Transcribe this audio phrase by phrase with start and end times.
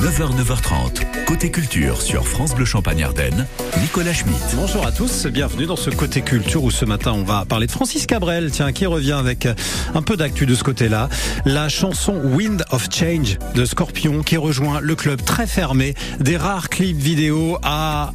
[0.00, 3.46] 9h, 9h30, côté culture sur France Bleu Champagne Ardenne,
[3.82, 4.40] Nicolas Schmitt.
[4.54, 7.70] Bonjour à tous, bienvenue dans ce côté culture où ce matin on va parler de
[7.70, 9.46] Francis Cabrel, tiens, qui revient avec
[9.94, 11.10] un peu d'actu de ce côté-là.
[11.44, 16.70] La chanson Wind of Change de Scorpion qui rejoint le club très fermé des rares
[16.70, 18.12] clips vidéo à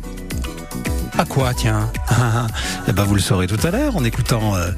[1.17, 1.91] à quoi, tiens?
[2.87, 4.69] Eh ben, vous le saurez tout à l'heure en écoutant euh,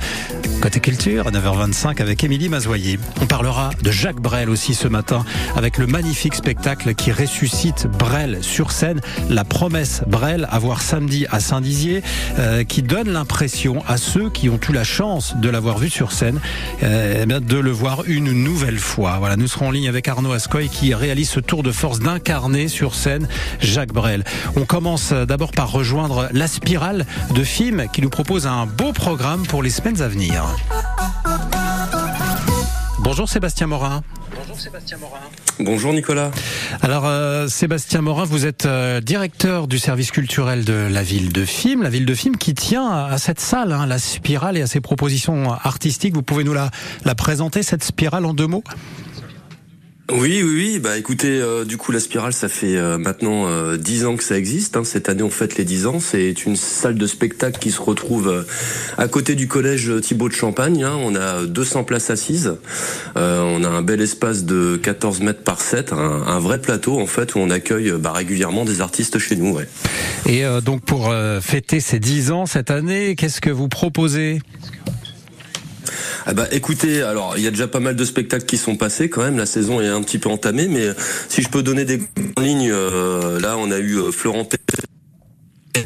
[0.62, 3.00] Côté Culture à 9h25 avec Émilie Mazoyer.
[3.22, 5.24] On parlera de Jacques Brel aussi ce matin
[5.56, 9.02] avec le magnifique spectacle qui ressuscite Brel sur scène.
[9.30, 12.02] La promesse Brel à voir samedi à Saint-Dizier
[12.40, 16.12] euh, qui donne l'impression à ceux qui ont eu la chance de l'avoir vu sur
[16.12, 16.40] scène
[16.84, 19.18] euh, eh de le voir une nouvelle fois.
[19.20, 22.68] Voilà, nous serons en ligne avec Arnaud Ascoy qui réalise ce tour de force d'incarner
[22.68, 23.28] sur scène
[23.60, 24.24] Jacques Brel.
[24.56, 29.46] On commence d'abord par rejoindre la Spirale de films qui nous propose un beau programme
[29.46, 30.37] pour les semaines à venir.
[33.00, 34.04] Bonjour Sébastien Morin.
[34.36, 35.20] Bonjour Sébastien Morin.
[35.60, 36.30] Bonjour Nicolas.
[36.82, 41.46] Alors euh, Sébastien Morin, vous êtes euh, directeur du service culturel de la ville de
[41.46, 44.68] Film, la ville de Film qui tient à, cette salle, hein, la spirale et à
[44.68, 46.14] ses propositions artistiques.
[46.14, 46.70] Vous pouvez nous la,
[47.06, 48.64] la présenter, cette spirale en deux mots?
[50.10, 50.80] Oui, oui, oui.
[50.80, 54.24] Bah, écoutez, euh, du coup, la spirale, ça fait euh, maintenant euh, dix ans que
[54.24, 54.78] ça existe.
[54.78, 54.86] Hein.
[54.86, 56.00] Cette année, on fête les dix ans.
[56.00, 58.46] C'est une salle de spectacle qui se retrouve
[58.98, 60.86] à côté du collège Thibault de Champagne.
[60.86, 60.98] Hein.
[61.02, 62.56] On a 200 places assises.
[63.16, 67.36] on a un bel espace de 14 mètres par 7, un, vrai plateau en fait
[67.36, 69.58] où on accueille bah, régulièrement des artistes chez nous.
[70.26, 74.40] Et donc pour fêter ces dix ans cette année, qu'est-ce que vous proposez?
[76.26, 79.10] Ah bah écoutez, alors il y a déjà pas mal de spectacles qui sont passés
[79.10, 79.38] quand même.
[79.38, 80.88] La saison est un petit peu entamée, mais
[81.30, 82.00] si je peux donner des
[82.38, 84.48] lignes, euh, là on a eu euh, Florent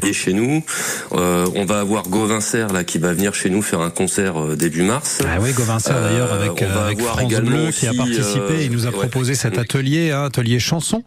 [0.02, 0.64] est chez nous.
[1.12, 2.40] Euh, on va avoir Gauvin
[2.72, 5.18] là qui va venir chez nous faire un concert début mars.
[5.24, 8.64] Ah oui, Gauvin d'ailleurs avec, avec France Bleu qui a participé.
[8.64, 11.04] il nous a proposé cet atelier, hein, atelier chanson.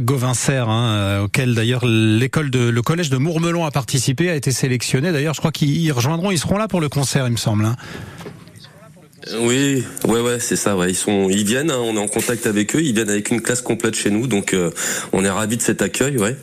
[0.00, 5.12] Gauvin hein, auquel d'ailleurs l'école de le collège de Mourmelon a participé, a été sélectionné.
[5.12, 7.64] D'ailleurs, je crois qu'ils rejoindront, ils seront là pour le concert, il me semble.
[7.66, 7.76] Hein.
[9.38, 10.76] Oui, ouais, ouais, c'est ça.
[10.88, 11.70] Ils sont, ils viennent.
[11.70, 12.80] Hein, on est en contact avec eux.
[12.82, 14.70] Ils viennent avec une classe complète chez nous, donc euh,
[15.12, 16.18] on est ravis de cet accueil.
[16.18, 16.36] Ouais.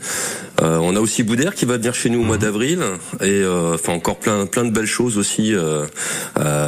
[0.61, 2.41] Euh, on a aussi Boudère qui va venir chez nous au mois mhm.
[2.41, 2.83] d'avril,
[3.21, 5.53] et euh, enfin encore plein, plein de belles choses aussi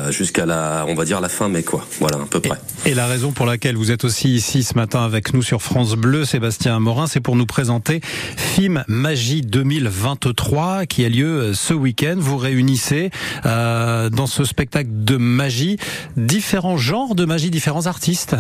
[0.09, 1.85] jusqu'à la, on va dire la fin mai, quoi.
[1.99, 2.57] Voilà, à peu près.
[2.85, 5.95] Et, la raison pour laquelle vous êtes aussi ici ce matin avec nous sur France
[5.95, 8.01] Bleu, Sébastien Morin, c'est pour nous présenter
[8.37, 12.15] Film Magie 2023 qui a lieu ce week-end.
[12.17, 13.09] Vous réunissez
[13.43, 15.77] dans ce spectacle de magie
[16.17, 18.35] différents genres de magie, différents artistes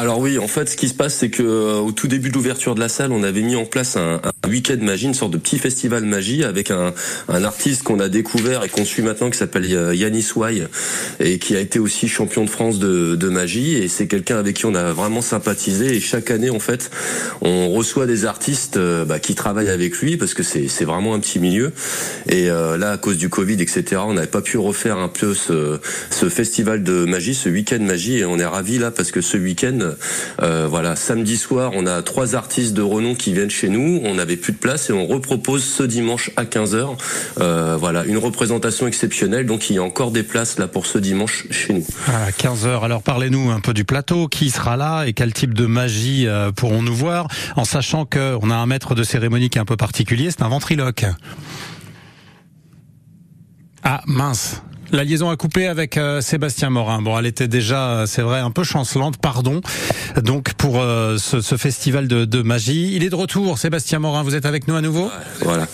[0.00, 2.34] alors oui, en fait, ce qui se passe, c'est que euh, au tout début de
[2.34, 5.30] l'ouverture de la salle, on avait mis en place un, un week-end magie, une sorte
[5.30, 6.94] de petit festival magie avec un,
[7.28, 10.66] un artiste qu'on a découvert et qu'on suit maintenant qui s'appelle euh, Yanis Wai
[11.20, 13.74] et qui a été aussi champion de France de, de magie.
[13.76, 15.94] Et c'est quelqu'un avec qui on a vraiment sympathisé.
[15.94, 16.90] Et chaque année, en fait,
[17.42, 21.20] on reçoit des artistes euh, bah, qui travaillent avec lui parce que c'est vraiment un
[21.20, 21.72] petit milieu.
[22.26, 25.78] Et là, à cause du Covid, etc., on n'avait pas pu refaire un peu ce,
[26.10, 28.18] ce festival de magie, ce week-end magie.
[28.18, 29.89] Et on est ravis là parce que ce week-end
[30.42, 34.00] euh, voilà, samedi soir, on a trois artistes de renom qui viennent chez nous.
[34.04, 36.96] On n'avait plus de place et on repropose ce dimanche à 15h.
[37.40, 39.46] Euh, voilà, une représentation exceptionnelle.
[39.46, 41.84] Donc il y a encore des places là pour ce dimanche chez nous.
[42.06, 42.84] À 15h.
[42.84, 44.28] Alors parlez-nous un peu du plateau.
[44.28, 47.28] Qui sera là et quel type de magie euh, pourrons-nous voir?
[47.56, 50.48] En sachant qu'on a un maître de cérémonie qui est un peu particulier, c'est un
[50.48, 51.04] ventriloque.
[53.82, 54.62] Ah mince,
[54.92, 57.02] la liaison a coupé avec euh, Sébastien Morin.
[57.02, 59.60] Bon, elle était déjà, euh, c'est vrai, un peu chancelante, pardon.
[60.22, 63.58] Donc pour euh, ce, ce, festival de, de, magie, il est de retour.
[63.58, 65.10] Sébastien Morin, vous êtes avec nous à nouveau?
[65.40, 65.66] Voilà.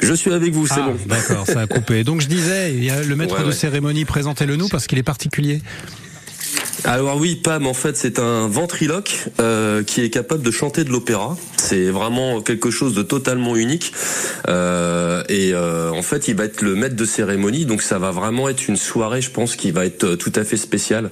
[0.00, 0.96] Je suis avec vous, c'est ah, bon.
[1.06, 2.04] D'accord, ça a coupé.
[2.04, 5.02] Donc je disais, il y a le maître de cérémonie, présentez-le nous parce qu'il est
[5.02, 5.60] particulier.
[6.84, 10.90] Alors oui, Pam, en fait, c'est un ventriloque euh, qui est capable de chanter de
[10.90, 11.36] l'opéra.
[11.56, 13.92] C'est vraiment quelque chose de totalement unique.
[14.48, 18.10] Euh, et euh, en fait, il va être le maître de cérémonie, donc ça va
[18.10, 21.10] vraiment être une soirée, je pense, qui va être tout à fait spéciale.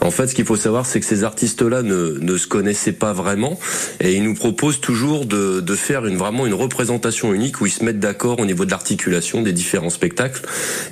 [0.00, 3.12] En fait, ce qu'il faut savoir, c'est que ces artistes-là ne, ne se connaissaient pas
[3.12, 3.58] vraiment,
[4.00, 7.72] et ils nous proposent toujours de, de faire une vraiment une représentation unique où ils
[7.72, 10.42] se mettent d'accord au niveau de l'articulation des différents spectacles.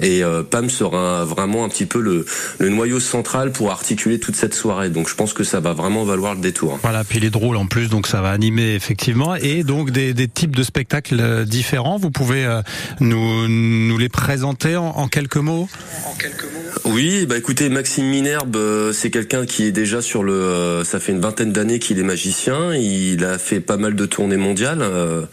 [0.02, 2.26] Et Pam sera vraiment un petit peu le,
[2.58, 4.90] le noyau central pour articuler toute cette soirée.
[4.90, 6.78] Donc je pense que ça va vraiment valoir le détour.
[6.82, 9.34] Voilà, puis il est drôle en plus, donc ça va animer effectivement.
[9.34, 11.98] Et donc des, des types de spectacles euh, différents.
[11.98, 12.62] Vous pouvez euh,
[13.00, 15.68] nous, nous les présenter en, en quelques mots?
[16.06, 20.22] En quelques mots oui, bah écoutez, Maxime Minerbe, euh, c'est quelqu'un qui est déjà sur
[20.22, 20.32] le.
[20.32, 22.74] Euh, ça fait une vingtaine d'années qu'il est magicien.
[22.74, 24.80] Il a fait pas mal de tournées mondiales.
[24.82, 25.26] Euh,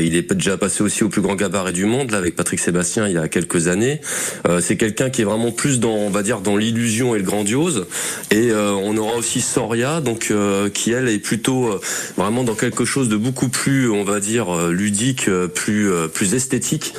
[0.00, 3.08] il est déjà passé aussi au plus grand gabarit du monde, là, avec Patrick Sébastien,
[3.08, 4.00] il y a quelques années.
[4.60, 7.86] c'est quelqu'un qui est vraiment plus dans, on va dire, dans l'illusion et le grandiose.
[8.30, 10.32] Et on aura aussi Soria, donc
[10.74, 11.80] qui elle est plutôt
[12.16, 16.94] vraiment dans quelque chose de beaucoup plus, on va dire, ludique, plus plus esthétique,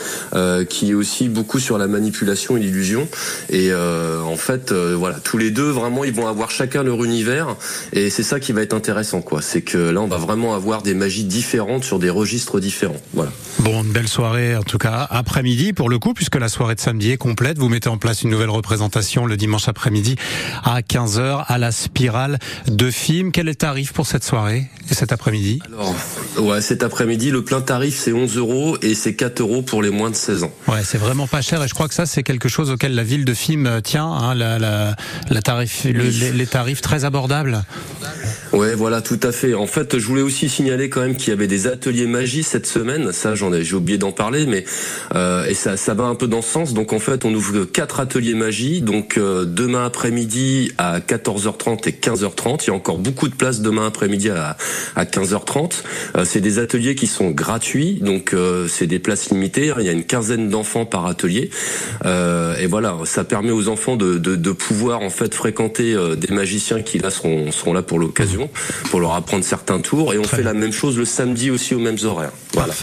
[0.70, 3.08] qui est aussi beaucoup sur la manipulation et l'illusion.
[3.50, 7.56] Et en fait, voilà, tous les deux vraiment, ils vont avoir chacun leur univers,
[7.94, 9.42] et c'est ça qui va être intéressant, quoi.
[9.42, 13.02] C'est que là, on va vraiment avoir des magies différentes sur des registres différents.
[13.14, 13.32] Voilà.
[13.60, 16.80] Bon, une belle soirée en tout cas après-midi pour le coup, puisque la soirée de
[16.80, 17.58] samedi est complète.
[17.58, 20.16] Vous mettez en place une nouvelle représentation le dimanche après-midi
[20.64, 23.32] à 15h à la Spirale de Film.
[23.32, 25.60] Quel est le tarif pour cette soirée et cet après-midi?
[25.68, 25.96] Alors,
[26.40, 29.92] ouais, cet après-midi, le plein tarif c'est 11 euros et c'est 4 euros pour les
[29.92, 30.52] moins de 16 ans.
[30.68, 33.04] Ouais, c'est vraiment pas cher et je crois que ça c'est quelque chose auquel la
[33.04, 34.96] ville de Film tient, hein, la, la,
[35.30, 37.64] la tarif, les, les tarifs très abordables.
[38.54, 39.54] Ouais, voilà, tout à fait.
[39.54, 42.66] En fait, je voulais aussi signaler quand même qu'il y avait des ateliers magie cette
[42.66, 43.12] semaine.
[43.12, 44.64] Ça, j'en ai, j'ai oublié d'en parler, mais
[45.14, 46.74] euh, et ça, ça va un peu dans ce sens.
[46.74, 48.82] Donc en fait, on ouvre quatre ateliers magie.
[48.82, 52.64] Donc euh, demain après-midi à 14h30 et 15h30.
[52.64, 54.58] Il y a encore beaucoup de places demain après-midi à,
[54.96, 55.84] à 15h30.
[56.16, 59.74] Euh, c'est des ateliers qui sont gratuits, donc euh, c'est des places limitées.
[59.80, 61.50] Il y a une quinzaine d'enfants par atelier.
[62.06, 66.34] Euh, et voilà, ça permet aux enfants de, de, de pouvoir en fait fréquenter des
[66.34, 68.50] magiciens qui là seront, seront là pour l'occasion
[68.90, 70.14] pour leur apprendre certains tours.
[70.14, 72.32] Et on fait la même chose le samedi aussi aux mêmes horaires.
[72.54, 72.74] Voilà.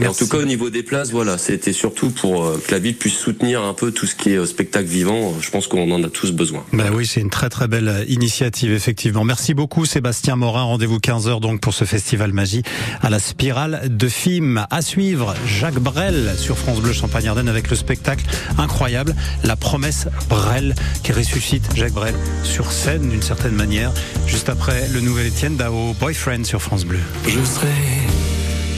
[0.00, 2.96] Et en tout cas, au niveau des places, voilà, c'était surtout pour que la ville
[2.96, 5.34] puisse soutenir un peu tout ce qui est spectacle vivant.
[5.40, 6.64] Je pense qu'on en a tous besoin.
[6.72, 9.24] Ben oui, c'est une très très belle initiative, effectivement.
[9.24, 10.62] Merci beaucoup, Sébastien Morin.
[10.62, 12.62] Rendez-vous 15h donc pour ce festival magie
[13.02, 14.66] à la spirale de films.
[14.70, 18.24] À suivre, Jacques Brel sur France Bleu Champagne-Ardenne avec le spectacle
[18.58, 19.14] incroyable,
[19.44, 22.14] La promesse Brel qui ressuscite Jacques Brel
[22.44, 23.92] sur scène d'une certaine manière,
[24.26, 27.00] juste après le nouvel Étienne Dao, Boyfriend sur France Bleu.
[27.24, 27.68] Je serai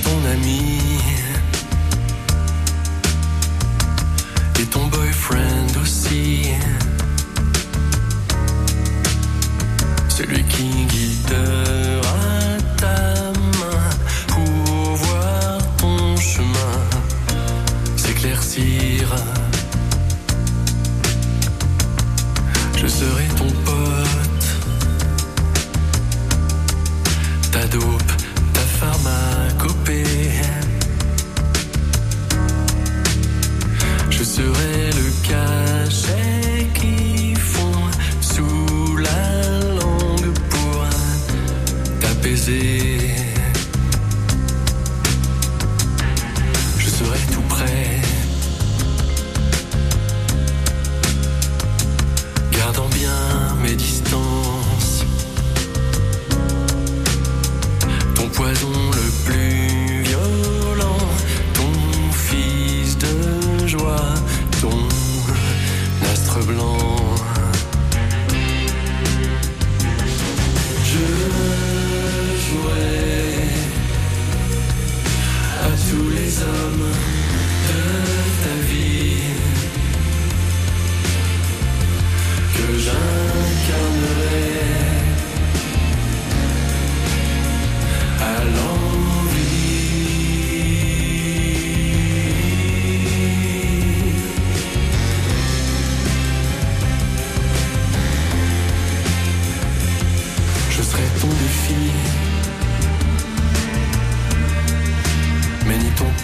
[0.03, 1.10] ton ami
[22.77, 24.47] Je serai ton pote.
[27.51, 28.13] ta dope,
[28.53, 30.05] ta pharmacopée.
[34.11, 37.85] Je serai le cachet qui fond
[38.21, 39.23] sous la
[39.81, 40.85] langue pour
[42.01, 42.80] t'apaiser.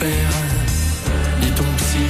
[0.06, 0.38] Père,
[1.40, 2.08] ni ton psy.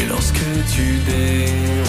[0.00, 1.81] Et lorsque tu dérouilles,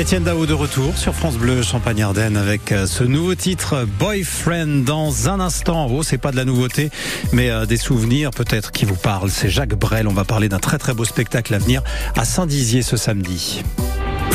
[0.00, 5.28] Étienne Dao de retour sur France Bleu Champagne-Ardenne avec euh, ce nouveau titre Boyfriend dans
[5.28, 5.88] un instant.
[5.90, 6.88] Oh, c'est pas de la nouveauté,
[7.32, 9.30] mais euh, des souvenirs peut-être qui vous parlent.
[9.30, 10.08] C'est Jacques Brel.
[10.08, 11.82] On va parler d'un très très beau spectacle à venir
[12.16, 13.62] à Saint-Dizier ce samedi.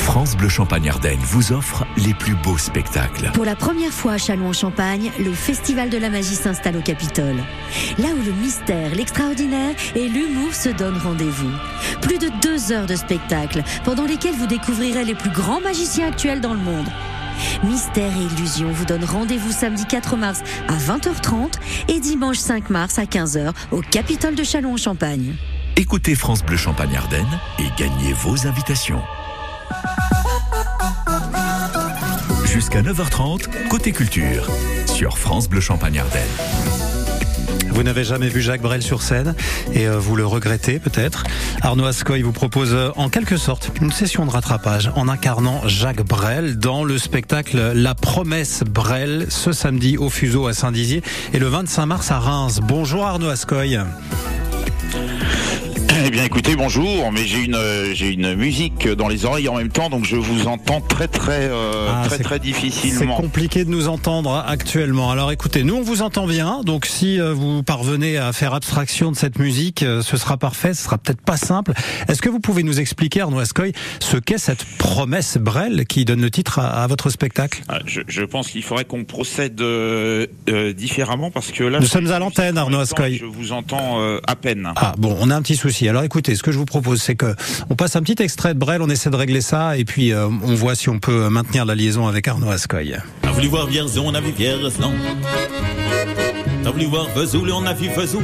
[0.05, 3.31] France Bleu Champagne-Ardenne vous offre les plus beaux spectacles.
[3.33, 7.37] Pour la première fois à Châlons-en-Champagne, le Festival de la magie s'installe au Capitole.
[7.97, 11.49] Là où le mystère, l'extraordinaire et l'humour se donnent rendez-vous.
[12.03, 16.39] Plus de deux heures de spectacle, pendant lesquelles vous découvrirez les plus grands magiciens actuels
[16.39, 16.87] dans le monde.
[17.63, 21.53] Mystère et illusion vous donnent rendez-vous samedi 4 mars à 20h30
[21.87, 25.35] et dimanche 5 mars à 15h au Capitole de Châlons-en-Champagne.
[25.77, 29.01] Écoutez France Bleu Champagne-Ardenne et gagnez vos invitations.
[32.55, 34.47] Jusqu'à 9h30, côté culture,
[34.85, 36.21] sur France Bleu Champagne-Ardenne.
[37.71, 39.35] Vous n'avez jamais vu Jacques Brel sur scène
[39.73, 41.25] et euh, vous le regrettez peut-être.
[41.63, 46.05] Arnaud Ascoy vous propose euh, en quelque sorte une session de rattrapage en incarnant Jacques
[46.05, 51.47] Brel dans le spectacle La promesse Brel ce samedi au Fuseau à Saint-Dizier et le
[51.47, 52.61] 25 mars à Reims.
[52.63, 53.77] Bonjour Arnaud Ascoy.
[56.15, 57.11] Bien, écoutez, bonjour.
[57.11, 60.15] Mais j'ai une euh, j'ai une musique dans les oreilles en même temps, donc je
[60.15, 63.17] vous entends très très euh, Ah, très c'est- très C'est difficilement.
[63.17, 65.11] compliqué de nous entendre actuellement.
[65.11, 69.11] Alors écoutez, nous on vous entend bien, donc si euh, vous parvenez à faire abstraction
[69.11, 71.73] de cette musique, euh, ce sera parfait, ce sera peut-être pas simple.
[72.07, 76.21] Est-ce que vous pouvez nous expliquer, Arnaud Ascoy, ce qu'est cette promesse Brel qui donne
[76.21, 77.61] le titre à, à votre spectacle?
[77.67, 81.81] Ah, Je, je pense qu'il faudrait qu'on procède euh, euh, différemment parce que là.
[81.81, 83.17] Nous sommes à l'antenne, Arnaud Ascoy.
[83.17, 84.71] Je vous entends euh, à peine.
[84.77, 85.89] Ah bon, on a un petit souci.
[85.89, 87.35] Alors écoutez, ce que je vous propose, c'est que
[87.69, 90.27] on passe un petit extrait de Brel, on essaie de régler ça, et puis euh,
[90.27, 92.95] on voit si on peut maintenir la liaison avec Arnaud Ascoy.
[93.21, 94.93] T'as voulu voir Vierzon, on a vu Vierzon.
[96.63, 98.23] T'as voulu voir Vesoul, on a vu Vesoul.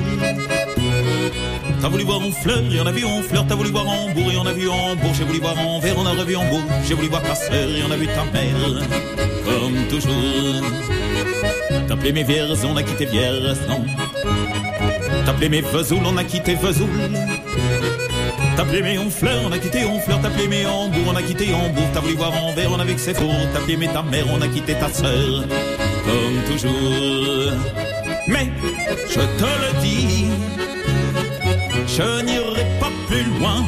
[1.81, 3.45] T'as voulu voir Honfleur, et on a vu Honfleur.
[3.47, 5.13] T'as voulu voir Hambourg, et on a vu Hambourg.
[5.17, 6.63] J'ai voulu voir Anvers, on a revu Hambourg.
[6.88, 8.88] J'ai voulu voir Casseur, et on a vu ta mère.
[9.45, 10.63] Comme toujours.
[11.88, 13.85] T'as appelé mes Vierzon, on a quitté Vierzon.
[15.25, 16.89] T'as mes Vesoul, on a quitté Vesoul.
[18.55, 20.19] T'as mes Honfleur, on a quitté Honfleur.
[20.21, 21.87] T'as mes Hambourg, on a quitté Hambourg.
[21.93, 23.29] T'as voulu voir Anvers, on a vu que c'est faux.
[23.53, 25.43] T'as ta mère, on a quitté ta sœur.
[26.05, 27.53] Comme toujours.
[28.27, 28.51] Mais,
[29.09, 30.25] je te le dis,
[31.87, 33.61] je n'irai pas plus loin.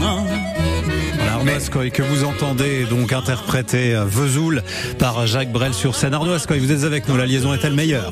[1.63, 4.63] Ascoy, que vous entendez donc interpréter euh, Vesoul
[4.97, 6.13] par Jacques Brel sur scène.
[6.13, 8.11] Arnaud Ascoy, vous êtes avec nous, la liaison est-elle meilleure?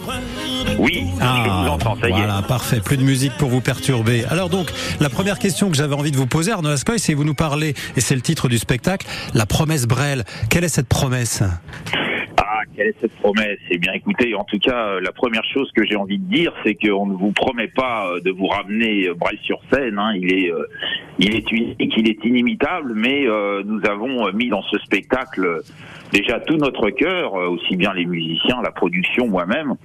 [0.81, 2.15] Oui, je vous entends, ça y est.
[2.15, 2.79] Ah, voilà, parfait.
[2.83, 4.25] Plus de musique pour vous perturber.
[4.31, 7.23] Alors donc, la première question que j'avais envie de vous poser, Arnaud Ascoy, c'est vous
[7.23, 10.23] nous parlez, et c'est le titre du spectacle, la promesse Brel.
[10.49, 11.43] Quelle est cette promesse?
[12.37, 13.59] Ah, quelle est cette promesse?
[13.69, 16.51] Eh bien, écoutez, en tout cas, euh, la première chose que j'ai envie de dire,
[16.63, 19.99] c'est qu'on ne vous promet pas euh, de vous ramener euh, Brel sur scène.
[19.99, 20.13] hein.
[20.15, 20.65] Il est, euh,
[21.19, 25.61] il est unique, il est inimitable, mais euh, nous avons mis dans ce spectacle
[26.11, 29.75] déjà tout notre cœur, aussi bien les musiciens, la production, moi-même.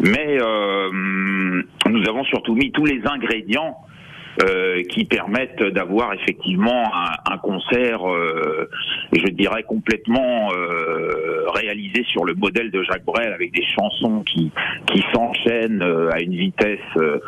[0.00, 0.90] Mais euh,
[1.88, 3.76] nous avons surtout mis tous les ingrédients
[4.42, 8.68] euh, qui permettent d'avoir effectivement un, un concert, euh,
[9.12, 14.50] je dirais complètement euh, réalisé sur le modèle de Jacques Brel, avec des chansons qui
[14.86, 17.18] qui s'enchaînent euh, à une vitesse euh,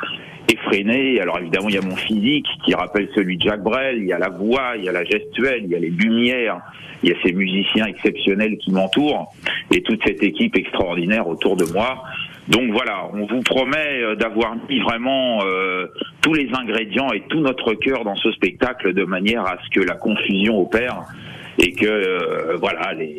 [0.50, 1.20] effrénée.
[1.20, 4.12] Alors évidemment, il y a mon physique qui rappelle celui de Jacques Brel, il y
[4.12, 6.60] a la voix, il y a la gestuelle, il y a les lumières,
[7.02, 9.32] il y a ces musiciens exceptionnels qui m'entourent
[9.70, 12.04] et toute cette équipe extraordinaire autour de moi.
[12.48, 15.86] Donc voilà, on vous promet euh, d'avoir mis vraiment euh,
[16.22, 19.84] tous les ingrédients et tout notre cœur dans ce spectacle de manière à ce que
[19.86, 21.02] la confusion opère
[21.58, 23.14] et que euh, voilà les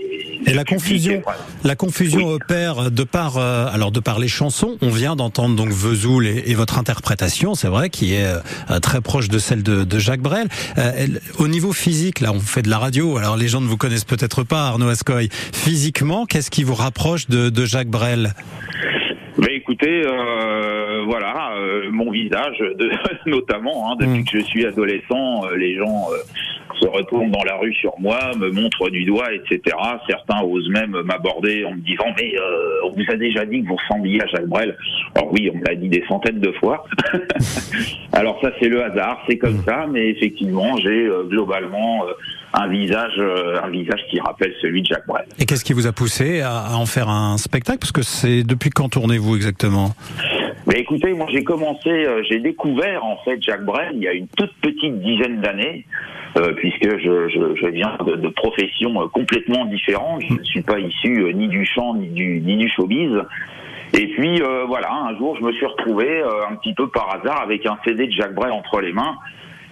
[0.48, 1.22] Et la confusion,
[1.64, 2.34] la confusion Oui.
[2.34, 4.78] opère de par, euh, alors de par les chansons.
[4.82, 9.02] On vient d'entendre donc Vesoul et, et votre interprétation, c'est vrai, qui est euh, très
[9.02, 10.48] proche de celle de, de Jacques Brel.
[10.76, 13.18] Elle- au niveau physique, là, on fait de la radio.
[13.18, 15.30] Alors les gens ne vous connaissent peut-être pas, Arnaud Ascoy.
[15.54, 18.34] Physiquement, qu'est-ce qui vous rapproche de, de Jacques Brel?
[19.46, 22.90] Mais écoutez, euh, voilà, euh, mon visage, de,
[23.26, 24.26] notamment, hein, depuis Mm.
[24.26, 26.18] que je suis adolescent, euh, les gens euh,
[26.80, 29.76] se retournent dans la rue sur moi, me montrent du doigt, etc.
[30.10, 33.68] Certains osent même m'aborder en me disant mais euh, on vous a déjà dit que
[33.68, 34.76] vous ressembliez à Jacques Brel.
[35.16, 36.86] Alors oui, on me l'a dit des centaines de fois.
[38.14, 42.14] Alors ça c'est le hasard, c'est comme ça, mais effectivement j'ai euh, globalement euh,
[42.54, 45.26] un visage, euh, un visage qui rappelle celui de Jacques Brel.
[45.40, 47.80] Et qu'est-ce qui vous a poussé à, en faire un spectacle?
[47.80, 49.92] Parce que c'est depuis quand tournez-vous exactement?
[50.68, 54.14] Mais écoutez, moi j'ai commencé, euh, j'ai découvert en fait Jacques Brel il y a
[54.14, 55.86] une toute petite dizaine d'années,
[56.38, 60.22] euh, puisque je, je, je viens de, de professions euh, complètement différentes.
[60.22, 63.12] Je ne suis pas issu ni du chant ni du, ni du showbiz.
[63.96, 67.64] Et puis voilà, un jour je me suis retrouvé un petit peu par hasard avec
[67.68, 69.18] un CD de Jacques Brel entre les mains.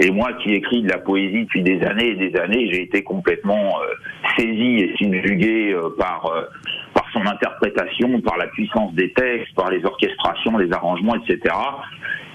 [0.04, 3.04] Et moi qui écris de la poésie depuis des années et des années, j'ai été
[3.04, 3.94] complètement euh,
[4.36, 6.42] saisie et subjuguée euh, par euh,
[6.96, 11.56] par son interprétation, par la puissance des textes, par les orchestrations, les arrangements, etc.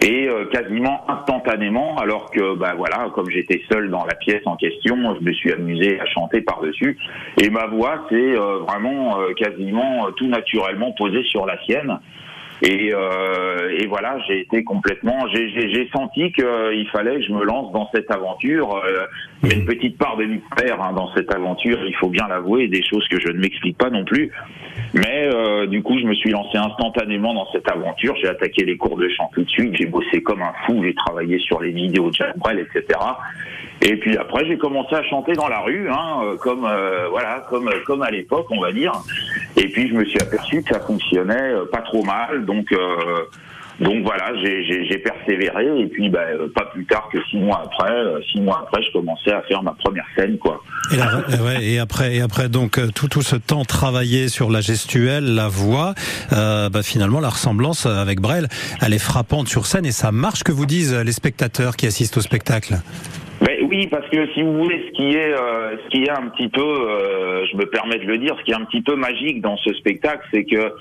[0.02, 4.96] Et quasiment instantanément, alors que bah voilà, comme j'étais seul dans la pièce en question,
[5.18, 6.98] je me suis amusé à chanter par dessus.
[7.42, 11.98] Et ma voix s'est vraiment quasiment tout naturellement posée sur la sienne.
[12.62, 15.26] Et, euh, et voilà, j'ai été complètement.
[15.28, 18.76] J'ai senti qu'il fallait que je me lance dans cette aventure.
[18.76, 19.06] Euh,
[19.42, 22.26] il y a une petite part de mystère hein, dans cette aventure, il faut bien
[22.28, 24.32] l'avouer, des choses que je ne m'explique pas non plus.
[24.94, 28.16] Mais euh, du coup, je me suis lancé instantanément dans cette aventure.
[28.20, 29.76] J'ai attaqué les cours de chant tout de suite.
[29.76, 30.82] J'ai bossé comme un fou.
[30.82, 32.98] J'ai travaillé sur les vidéos de Jacques Brel, etc.
[33.82, 37.44] Et puis après, j'ai commencé à chanter dans la rue, hein, euh, comme euh, voilà,
[37.50, 38.92] comme comme à l'époque, on va dire.
[39.56, 42.66] Et puis je me suis aperçu que ça fonctionnait euh, pas trop mal, donc.
[43.78, 47.92] Donc voilà, j'ai persévéré et puis bah, pas plus tard que six mois après,
[48.32, 50.62] six mois après, je commençais à faire ma première scène quoi.
[51.60, 55.94] Et après, et après donc tout tout ce temps travaillé sur la gestuelle, la voix,
[56.32, 58.48] euh, bah, finalement la ressemblance avec Brel,
[58.80, 62.16] elle est frappante sur scène et ça marche que vous disent les spectateurs qui assistent
[62.16, 62.78] au spectacle?
[63.76, 66.48] Oui, parce que si vous voulez, ce qui est, euh, ce qui est un petit
[66.48, 69.42] peu, euh, je me permets de le dire, ce qui est un petit peu magique
[69.42, 70.72] dans ce spectacle, c'est que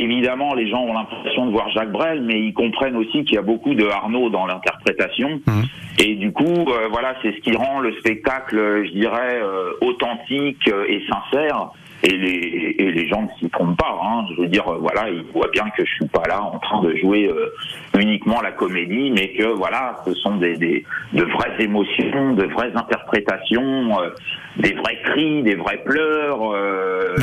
[0.00, 3.38] évidemment les gens ont l'impression de voir Jacques Brel, mais ils comprennent aussi qu'il y
[3.38, 5.62] a beaucoup de Arnaud dans l'interprétation, mmh.
[6.04, 9.40] et du coup, euh, voilà, c'est ce qui rend le spectacle, je dirais,
[9.80, 11.70] authentique et sincère
[12.02, 13.98] et les, et les gens ne s'y trompent pas.
[14.02, 14.24] Hein.
[14.30, 16.82] Je veux dire, euh, voilà, ils voient bien que je suis pas là en train
[16.82, 17.52] de jouer euh,
[17.98, 22.72] uniquement la comédie, mais que voilà, ce sont des, des de vraies émotions, de vraies
[22.74, 24.10] interprétations, euh,
[24.58, 26.40] des vrais cris, des vrais pleurs,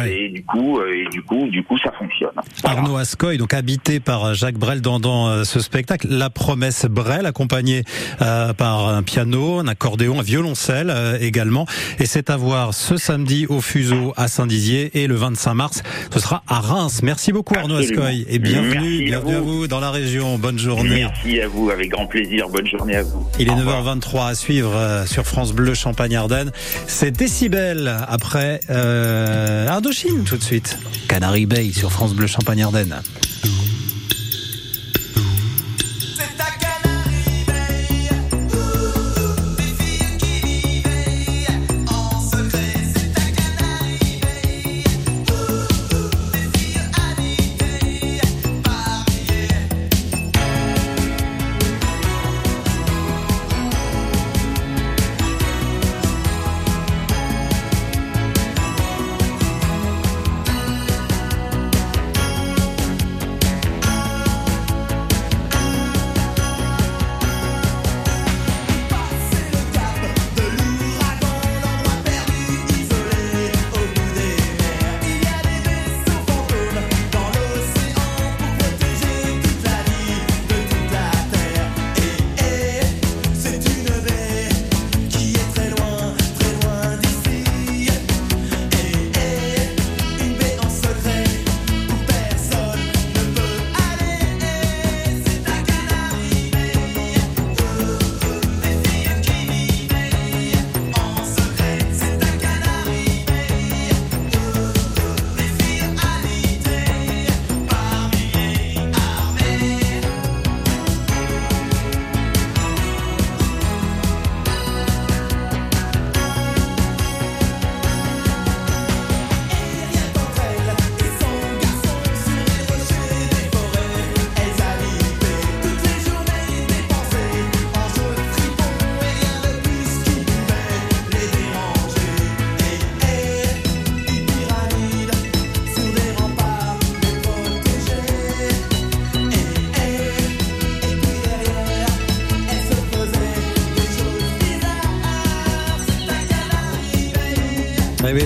[0.08, 2.32] et du coup, et du coup, du coup, ça fonctionne.
[2.64, 7.84] Arnaud Ascoy, donc habité par Jacques Brel dans, dans ce spectacle, La Promesse Brel, accompagné
[8.20, 11.66] par un piano, un accordéon, un violoncelle également,
[12.00, 16.20] et c'est à voir ce samedi au Fuseau à Saint-Dizier et le 25 mars, ce
[16.20, 17.02] sera à Reims.
[17.04, 19.68] Merci beaucoup Arnaud Ascoy et bienvenue, bienvenue à vous.
[19.68, 20.38] dans la région.
[20.38, 21.08] Bonne journée.
[21.08, 22.50] Merci à vous, avec grand plaisir.
[22.50, 23.26] Bonne journée à vous.
[23.40, 26.52] Il est 9h23 à suivre euh, sur France Bleu Champagne-Ardenne.
[26.88, 30.78] C'est Décibel après euh, Indochine tout de suite.
[31.08, 33.02] Canary Bay sur France Bleu Champagne-Ardenne.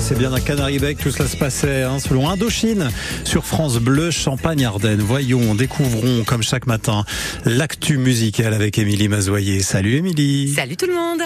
[0.10, 2.90] C'est bien à que tout cela se passait, hein, selon Indochine,
[3.26, 5.02] sur France Bleu, Champagne-Ardenne.
[5.02, 7.04] Voyons, découvrons, comme chaque matin,
[7.46, 9.62] l'actu musicale avec Émilie Mazoyer.
[9.62, 11.22] Salut Émilie Salut tout le monde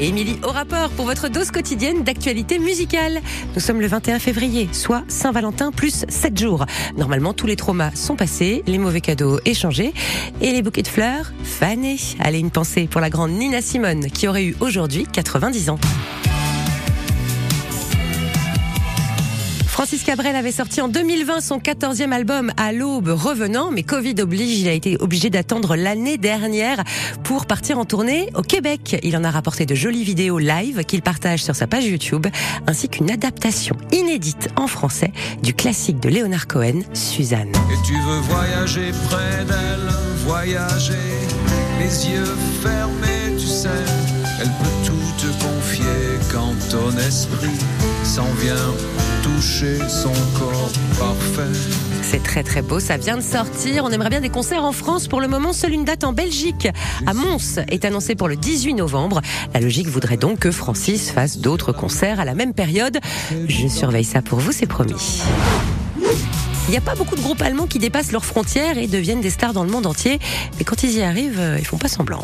[0.00, 3.20] Émilie au rapport pour votre dose quotidienne d'actualité musicale.
[3.54, 6.66] Nous sommes le 21 février, soit Saint-Valentin plus 7 jours.
[6.96, 9.94] Normalement, tous les traumas sont passés, les mauvais cadeaux échangés
[10.40, 11.98] et les bouquets de fleurs fanés.
[12.18, 15.78] Allez, une pensée pour la grande Nina Simone qui aurait eu aujourd'hui 90 ans.
[19.82, 24.60] Francis Cabrel avait sorti en 2020 son 14e album à l'aube revenant, mais Covid oblige,
[24.60, 26.84] il a été obligé d'attendre l'année dernière
[27.24, 28.96] pour partir en tournée au Québec.
[29.02, 32.28] Il en a rapporté de jolies vidéos live qu'il partage sur sa page YouTube,
[32.68, 35.10] ainsi qu'une adaptation inédite en français
[35.42, 37.50] du classique de Leonard Cohen, Suzanne.
[37.50, 39.90] Et tu veux voyager près d'elle,
[40.24, 40.94] voyager,
[41.80, 43.68] les yeux fermés, tu sais,
[44.40, 47.58] elle peut tout te confier quand ton esprit
[48.04, 49.01] s'en vient
[52.02, 53.82] C'est très très beau, ça vient de sortir.
[53.84, 55.08] On aimerait bien des concerts en France.
[55.08, 56.68] Pour le moment, seule une date en Belgique,
[57.06, 59.20] à Mons, est annoncée pour le 18 novembre.
[59.52, 62.98] La logique voudrait donc que Francis fasse d'autres concerts à la même période.
[63.48, 65.22] Je surveille ça pour vous, c'est promis.
[66.68, 69.30] Il n'y a pas beaucoup de groupes allemands qui dépassent leurs frontières et deviennent des
[69.30, 70.20] stars dans le monde entier.
[70.58, 72.22] Mais quand ils y arrivent, euh, ils font pas semblant.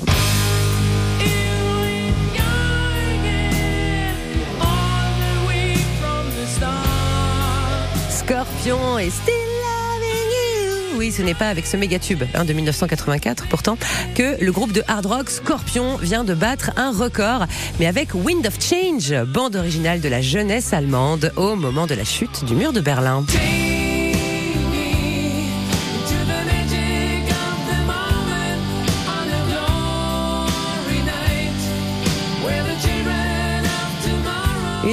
[8.29, 10.99] Scorpion et Still Loving You.
[10.99, 13.79] Oui, ce n'est pas avec ce méga tube hein, de 1984 pourtant
[14.14, 17.47] que le groupe de hard rock Scorpion vient de battre un record,
[17.81, 22.05] mais avec Wind of Change, bande originale de la jeunesse allemande au moment de la
[22.05, 23.25] chute du mur de Berlin.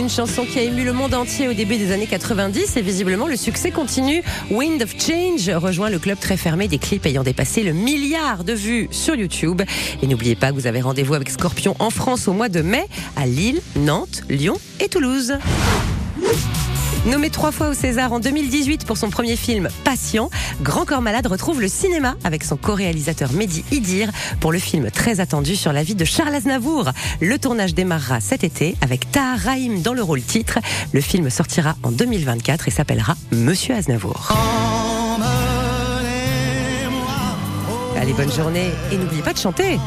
[0.06, 3.26] Une chanson qui a ému le monde entier au début des années 90 et visiblement
[3.26, 4.22] le succès continue.
[4.52, 8.54] Wind of Change rejoint le club très fermé des clips ayant dépassé le milliard de
[8.54, 9.64] vues sur YouTube.
[10.04, 12.86] Et n'oubliez pas que vous avez rendez-vous avec Scorpion en France au mois de mai
[13.16, 15.40] à Lille, Nantes, Lyon et Toulouse.
[17.06, 21.28] Nommé trois fois au César en 2018 pour son premier film Patient, Grand Corps Malade
[21.28, 25.84] retrouve le cinéma avec son co-réalisateur Mehdi Idir pour le film très attendu sur la
[25.84, 26.90] vie de Charles Aznavour.
[27.22, 30.58] Le tournage démarrera cet été avec Tahar Rahim dans le rôle titre.
[30.94, 34.34] Le film sortira en 2024 et s'appellera Monsieur Aznavour.
[38.06, 39.80] Allez, bonne journée et n'oubliez pas de chanter.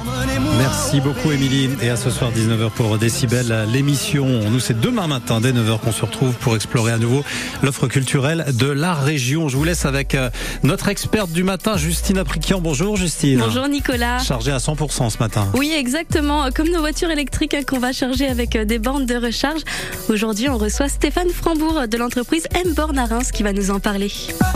[0.59, 1.71] Merci beaucoup Émilie.
[1.81, 4.27] Et à ce soir 19h pour Décibel, l'émission.
[4.51, 7.23] Nous c'est demain matin dès 9h qu'on se retrouve pour explorer à nouveau
[7.63, 9.49] l'offre culturelle de la région.
[9.49, 10.31] Je vous laisse avec euh,
[10.65, 12.61] notre experte du matin, Justine Apriquian.
[12.61, 13.39] Bonjour Justine.
[13.39, 14.19] Bonjour Nicolas.
[14.19, 15.47] Chargée à 100% ce matin.
[15.55, 16.51] Oui, exactement.
[16.51, 19.61] Comme nos voitures électriques qu'on va charger avec euh, des bandes de recharge.
[20.09, 23.79] Aujourd'hui, on reçoit Stéphane Frambourg de l'entreprise M Born à Reims qui va nous en
[23.79, 24.11] parler.